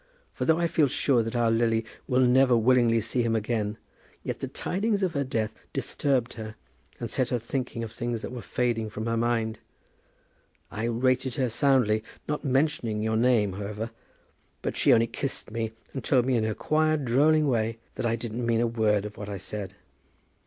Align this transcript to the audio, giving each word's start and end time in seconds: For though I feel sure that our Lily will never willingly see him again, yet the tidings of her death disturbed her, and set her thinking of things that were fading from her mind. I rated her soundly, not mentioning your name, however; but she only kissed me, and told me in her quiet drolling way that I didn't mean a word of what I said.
For 0.33 0.45
though 0.45 0.57
I 0.57 0.65
feel 0.65 0.87
sure 0.87 1.21
that 1.21 1.35
our 1.35 1.51
Lily 1.51 1.85
will 2.07 2.21
never 2.21 2.57
willingly 2.57 3.01
see 3.01 3.21
him 3.21 3.35
again, 3.35 3.77
yet 4.23 4.39
the 4.39 4.47
tidings 4.47 5.03
of 5.03 5.13
her 5.13 5.23
death 5.23 5.53
disturbed 5.73 6.33
her, 6.33 6.55
and 6.99 7.07
set 7.07 7.29
her 7.29 7.37
thinking 7.37 7.83
of 7.83 7.91
things 7.91 8.23
that 8.23 8.31
were 8.31 8.41
fading 8.41 8.89
from 8.89 9.05
her 9.05 9.15
mind. 9.15 9.59
I 10.71 10.85
rated 10.85 11.35
her 11.35 11.49
soundly, 11.49 12.03
not 12.27 12.43
mentioning 12.43 13.03
your 13.03 13.15
name, 13.15 13.53
however; 13.53 13.91
but 14.63 14.75
she 14.75 14.91
only 14.91 15.05
kissed 15.05 15.51
me, 15.51 15.71
and 15.93 16.03
told 16.03 16.25
me 16.25 16.33
in 16.35 16.45
her 16.45 16.55
quiet 16.55 17.05
drolling 17.05 17.47
way 17.47 17.77
that 17.93 18.07
I 18.07 18.15
didn't 18.15 18.43
mean 18.43 18.59
a 18.61 18.65
word 18.65 19.05
of 19.05 19.17
what 19.17 19.29
I 19.29 19.37
said. 19.37 19.75